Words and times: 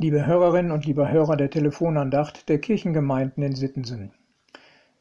Liebe 0.00 0.26
Hörerinnen 0.26 0.70
und 0.70 0.86
liebe 0.86 1.10
Hörer 1.10 1.36
der 1.36 1.50
Telefonandacht 1.50 2.48
der 2.48 2.60
Kirchengemeinden 2.60 3.42
in 3.42 3.56
Sittensen. 3.56 4.12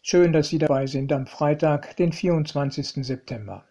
Schön, 0.02 0.34
dass 0.34 0.50
Sie 0.50 0.58
dabei 0.58 0.88
sind 0.88 1.14
am 1.14 1.28
Freitag, 1.28 1.96
den 1.98 2.12
24. 2.12 3.06
September. 3.06 3.64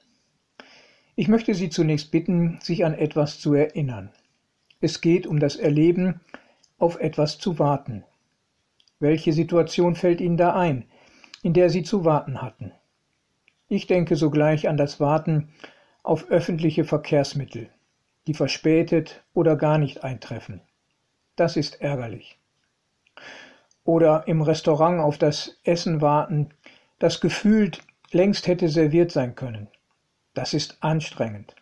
Ich 1.17 1.27
möchte 1.27 1.55
Sie 1.55 1.69
zunächst 1.69 2.13
bitten, 2.13 2.61
sich 2.61 2.85
an 2.85 2.95
etwas 2.95 3.41
zu 3.41 3.55
erinnern. 3.55 4.13
Es 4.81 5.01
geht 5.01 5.27
um 5.27 5.41
das 5.41 5.57
Erleben, 5.57 6.21
auf 6.79 7.01
etwas 7.01 7.39
zu 7.39 7.59
warten. 7.59 8.05
Welche 9.01 9.33
Situation 9.33 9.97
fällt 9.97 10.21
Ihnen 10.21 10.37
da 10.37 10.55
ein, 10.55 10.85
in 11.43 11.55
der 11.55 11.71
Sie 11.71 11.83
zu 11.83 12.05
warten 12.05 12.41
hatten? 12.41 12.71
Ich 13.67 13.89
denke 13.89 14.15
sogleich 14.15 14.69
an 14.69 14.77
das 14.77 15.01
Warten 15.01 15.49
auf 16.05 16.31
öffentliche 16.31 16.85
Verkehrsmittel, 16.85 17.69
die 18.29 18.35
verspätet 18.35 19.25
oder 19.35 19.57
gar 19.57 19.79
nicht 19.79 20.05
eintreffen. 20.05 20.61
Das 21.37 21.57
ist 21.57 21.81
ärgerlich. 21.81 22.39
Oder 23.85 24.27
im 24.27 24.43
Restaurant 24.43 25.01
auf 25.01 25.19
das 25.19 25.61
Essen 25.63 26.01
warten, 26.01 26.51
das 26.99 27.21
gefühlt 27.21 27.83
längst 28.11 28.47
hätte 28.47 28.69
serviert 28.69 29.13
sein 29.13 29.35
können. 29.35 29.69
Das 30.35 30.55
ist 30.55 30.79
anstrengend. 30.81 31.55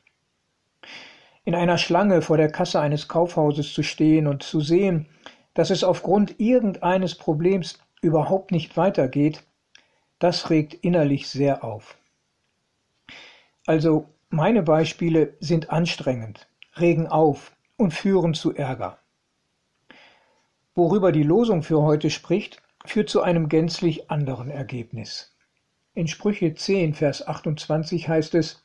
In 1.44 1.54
einer 1.54 1.76
Schlange 1.76 2.22
vor 2.22 2.36
der 2.36 2.50
Kasse 2.50 2.80
eines 2.80 3.08
Kaufhauses 3.08 3.74
zu 3.74 3.82
stehen 3.82 4.26
und 4.26 4.42
zu 4.42 4.60
sehen, 4.60 5.06
dass 5.52 5.70
es 5.70 5.84
aufgrund 5.84 6.40
irgendeines 6.40 7.14
Problems 7.14 7.78
überhaupt 8.00 8.50
nicht 8.50 8.76
weitergeht, 8.76 9.42
das 10.18 10.50
regt 10.50 10.74
innerlich 10.74 11.28
sehr 11.28 11.64
auf. 11.64 11.96
Also 13.66 14.08
meine 14.30 14.62
Beispiele 14.62 15.34
sind 15.40 15.70
anstrengend, 15.70 16.48
regen 16.76 17.06
auf 17.06 17.52
und 17.76 17.92
führen 17.92 18.34
zu 18.34 18.54
Ärger. 18.54 18.98
Worüber 20.76 21.12
die 21.12 21.22
Losung 21.22 21.62
für 21.62 21.82
heute 21.82 22.10
spricht, 22.10 22.60
führt 22.84 23.08
zu 23.08 23.22
einem 23.22 23.48
gänzlich 23.48 24.10
anderen 24.10 24.50
Ergebnis. 24.50 25.32
In 25.94 26.08
Sprüche 26.08 26.52
10, 26.54 26.94
Vers 26.94 27.26
28 27.26 28.08
heißt 28.08 28.34
es, 28.34 28.64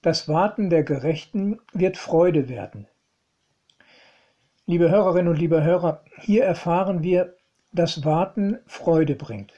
das 0.00 0.28
Warten 0.28 0.70
der 0.70 0.82
Gerechten 0.82 1.58
wird 1.74 1.98
Freude 1.98 2.48
werden. 2.48 2.88
Liebe 4.64 4.88
Hörerinnen 4.88 5.28
und 5.30 5.38
liebe 5.38 5.62
Hörer, 5.62 6.04
hier 6.20 6.44
erfahren 6.44 7.02
wir, 7.02 7.36
dass 7.72 8.04
Warten 8.04 8.58
Freude 8.66 9.14
bringt. 9.14 9.52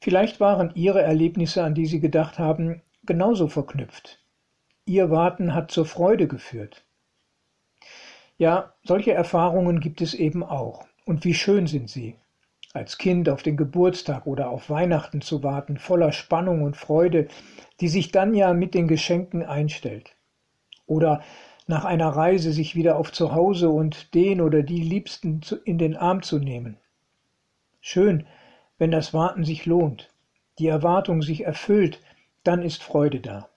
Vielleicht 0.00 0.40
waren 0.40 0.72
Ihre 0.74 1.00
Erlebnisse, 1.00 1.64
an 1.64 1.74
die 1.74 1.86
Sie 1.86 2.00
gedacht 2.00 2.38
haben, 2.38 2.82
genauso 3.06 3.48
verknüpft. 3.48 4.22
Ihr 4.84 5.10
Warten 5.10 5.54
hat 5.54 5.70
zur 5.70 5.86
Freude 5.86 6.28
geführt. 6.28 6.85
Ja, 8.38 8.74
solche 8.82 9.12
Erfahrungen 9.12 9.80
gibt 9.80 10.00
es 10.02 10.14
eben 10.14 10.42
auch. 10.42 10.86
Und 11.04 11.24
wie 11.24 11.34
schön 11.34 11.66
sind 11.66 11.88
sie. 11.88 12.16
Als 12.74 12.98
Kind 12.98 13.28
auf 13.30 13.42
den 13.42 13.56
Geburtstag 13.56 14.26
oder 14.26 14.50
auf 14.50 14.68
Weihnachten 14.68 15.22
zu 15.22 15.42
warten, 15.42 15.78
voller 15.78 16.12
Spannung 16.12 16.62
und 16.62 16.76
Freude, 16.76 17.28
die 17.80 17.88
sich 17.88 18.12
dann 18.12 18.34
ja 18.34 18.52
mit 18.52 18.74
den 18.74 18.88
Geschenken 18.88 19.42
einstellt. 19.42 20.14
Oder 20.86 21.22
nach 21.66 21.84
einer 21.84 22.10
Reise 22.10 22.52
sich 22.52 22.74
wieder 22.74 22.96
auf 22.96 23.12
Zuhause 23.12 23.70
und 23.70 24.14
den 24.14 24.40
oder 24.40 24.62
die 24.62 24.82
Liebsten 24.82 25.40
in 25.64 25.78
den 25.78 25.96
Arm 25.96 26.22
zu 26.22 26.38
nehmen. 26.38 26.76
Schön, 27.80 28.26
wenn 28.78 28.90
das 28.90 29.14
Warten 29.14 29.44
sich 29.44 29.64
lohnt, 29.64 30.12
die 30.58 30.66
Erwartung 30.66 31.22
sich 31.22 31.44
erfüllt, 31.44 32.02
dann 32.44 32.62
ist 32.62 32.82
Freude 32.82 33.20
da. 33.20 33.48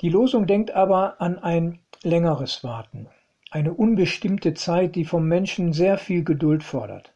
Die 0.00 0.08
Losung 0.08 0.46
denkt 0.46 0.70
aber 0.70 1.20
an 1.20 1.38
ein 1.38 1.80
längeres 2.02 2.62
Warten, 2.62 3.08
eine 3.54 3.72
unbestimmte 3.72 4.52
Zeit, 4.54 4.96
die 4.96 5.04
vom 5.04 5.28
Menschen 5.28 5.72
sehr 5.72 5.96
viel 5.96 6.24
Geduld 6.24 6.64
fordert. 6.64 7.14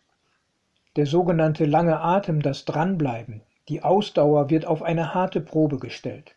Der 0.95 1.05
sogenannte 1.05 1.65
lange 1.65 2.01
Atem, 2.01 2.43
das 2.43 2.65
Dranbleiben, 2.65 3.43
die 3.69 3.83
Ausdauer 3.83 4.49
wird 4.49 4.65
auf 4.65 4.85
eine 4.85 5.15
harte 5.15 5.41
Probe 5.41 5.81
gestellt. 5.81 6.37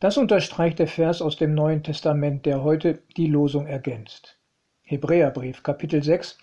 Das 0.00 0.16
unterstreicht 0.16 0.80
der 0.80 0.88
Vers 0.88 1.22
aus 1.22 1.36
dem 1.36 1.54
Neuen 1.54 1.84
Testament, 1.84 2.44
der 2.44 2.64
heute 2.64 2.98
die 3.16 3.28
Losung 3.28 3.68
ergänzt. 3.68 4.36
Hebräerbrief 4.82 5.62
Kapitel 5.62 6.02
6, 6.02 6.36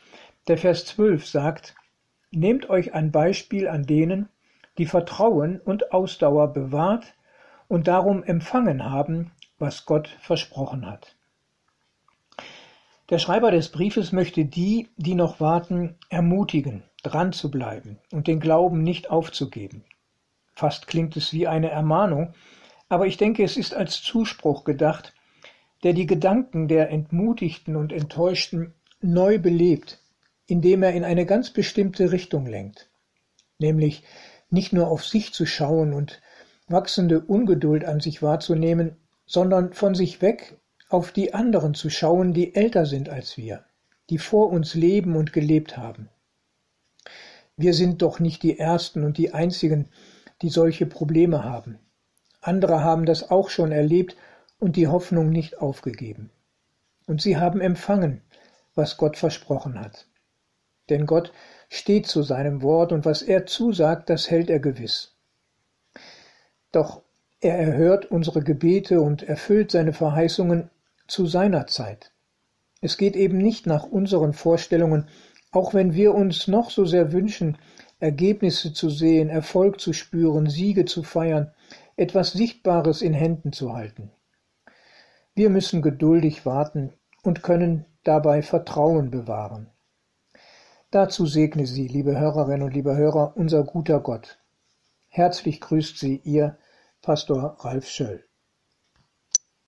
der 0.48 0.58
Vers 0.58 0.86
12 0.86 1.28
sagt, 1.28 1.76
Nehmt 2.32 2.70
euch 2.70 2.94
ein 2.94 3.12
Beispiel 3.12 3.68
an 3.68 3.84
denen, 3.84 4.30
die 4.78 4.86
Vertrauen 4.86 5.60
und 5.60 5.92
Ausdauer 5.92 6.54
bewahrt 6.54 7.16
und 7.68 7.90
darum 7.90 8.24
empfangen 8.24 8.90
haben, 8.90 9.32
was 9.60 9.86
Gott 9.86 10.08
versprochen 10.22 10.90
hat. 10.90 11.18
Der 13.14 13.20
Schreiber 13.20 13.52
des 13.52 13.70
Briefes 13.70 14.12
möchte 14.12 14.44
die, 14.44 14.90
die 14.98 15.14
noch 15.14 15.40
warten, 15.40 15.98
ermutigen, 16.10 16.82
dran 17.04 17.32
zu 17.32 17.52
bleiben 17.52 18.00
und 18.12 18.26
den 18.26 18.40
Glauben 18.40 18.82
nicht 18.82 19.12
aufzugeben. 19.12 19.84
Fast 20.56 20.88
klingt 20.88 21.16
es 21.16 21.32
wie 21.32 21.48
eine 21.48 21.70
Ermahnung, 21.70 22.34
aber 22.90 23.06
ich 23.06 23.18
denke, 23.18 23.44
es 23.44 23.56
ist 23.56 23.76
als 23.76 24.02
Zuspruch 24.02 24.64
gedacht, 24.64 25.14
der 25.84 25.94
die 25.94 26.08
Gedanken 26.08 26.68
der 26.68 26.90
Entmutigten 26.90 27.76
und 27.76 27.94
Enttäuschten 27.94 28.74
neu 29.00 29.38
belebt, 29.38 30.02
indem 30.48 30.82
er 30.82 30.94
in 30.94 31.04
eine 31.04 31.28
ganz 31.28 31.52
bestimmte 31.52 32.12
Richtung 32.12 32.48
lenkt, 32.48 32.90
nämlich 33.60 34.02
nicht 34.50 34.74
nur 34.74 34.88
auf 34.88 35.06
sich 35.06 35.34
zu 35.34 35.46
schauen 35.46 35.94
und 35.94 36.20
wachsende 36.68 37.20
Ungeduld 37.20 37.86
an 37.86 38.00
sich 38.00 38.24
wahrzunehmen, 38.24 38.98
sondern 39.28 39.72
von 39.74 39.94
sich 39.94 40.24
weg 40.24 40.58
auf 40.94 41.12
die 41.12 41.34
anderen 41.34 41.74
zu 41.74 41.90
schauen, 41.90 42.34
die 42.34 42.54
älter 42.54 42.86
sind 42.86 43.10
als 43.10 43.36
wir, 43.36 43.64
die 44.12 44.20
vor 44.20 44.50
uns 44.50 44.76
leben 44.76 45.16
und 45.16 45.34
gelebt 45.34 45.76
haben. 45.76 46.10
Wir 47.58 47.74
sind 47.74 48.04
doch 48.04 48.20
nicht 48.20 48.44
die 48.44 48.60
Ersten 48.60 49.04
und 49.04 49.18
die 49.18 49.34
Einzigen, 49.34 49.90
die 50.44 50.50
solche 50.50 50.86
Probleme 50.86 51.44
haben. 51.44 51.80
Andere 52.42 52.84
haben 52.84 53.06
das 53.06 53.32
auch 53.32 53.50
schon 53.50 53.72
erlebt 53.72 54.16
und 54.60 54.76
die 54.76 54.88
Hoffnung 54.88 55.30
nicht 55.30 55.60
aufgegeben. 55.60 56.30
Und 57.08 57.22
sie 57.22 57.38
haben 57.38 57.60
empfangen, 57.60 58.22
was 58.76 58.98
Gott 58.98 59.18
versprochen 59.18 59.80
hat. 59.80 60.06
Denn 60.90 61.08
Gott 61.08 61.34
steht 61.70 62.06
zu 62.06 62.22
seinem 62.22 62.62
Wort 62.62 62.92
und 62.92 63.04
was 63.04 63.24
er 63.24 63.48
zusagt, 63.48 64.10
das 64.12 64.30
hält 64.30 64.50
er 64.52 64.60
gewiss. 64.60 65.16
Doch 66.72 67.02
er 67.40 67.58
erhört 67.58 68.06
unsere 68.06 68.44
Gebete 68.44 69.02
und 69.02 69.24
erfüllt 69.24 69.72
seine 69.72 69.94
Verheißungen 69.94 70.70
zu 71.08 71.26
seiner 71.26 71.68
Zeit. 71.68 72.12
Es 72.82 72.98
geht 72.98 73.16
eben 73.16 73.38
nicht 73.38 73.66
nach 73.66 73.86
unseren 73.86 74.34
Vorstellungen, 74.34 75.08
auch 75.52 75.74
wenn 75.74 75.94
wir 75.94 76.14
uns 76.14 76.48
noch 76.48 76.70
so 76.70 76.86
sehr 76.86 77.12
wünschen, 77.12 77.58
Ergebnisse 78.00 78.74
zu 78.74 78.90
sehen, 78.90 79.30
Erfolg 79.30 79.80
zu 79.80 79.94
spüren, 79.94 80.50
Siege 80.50 80.86
zu 80.86 81.04
feiern, 81.04 81.52
etwas 81.96 82.34
Sichtbares 82.34 83.02
in 83.02 83.14
Händen 83.14 83.54
zu 83.54 83.74
halten. 83.74 84.12
Wir 85.36 85.50
müssen 85.50 85.82
geduldig 85.82 86.46
warten 86.46 86.94
und 87.24 87.44
können 87.44 87.86
dabei 88.04 88.42
Vertrauen 88.42 89.10
bewahren. 89.10 89.70
Dazu 90.92 91.26
segne 91.26 91.66
Sie, 91.66 91.88
liebe 91.88 92.20
Hörerinnen 92.20 92.64
und 92.64 92.74
liebe 92.74 92.96
Hörer, 92.96 93.34
unser 93.36 93.64
guter 93.64 94.00
Gott. 94.00 94.40
Herzlich 95.08 95.62
grüßt 95.62 95.98
Sie 95.98 96.18
Ihr 96.24 96.58
Pastor 97.02 97.58
Ralf 97.60 97.88
Schöll. 97.88 98.26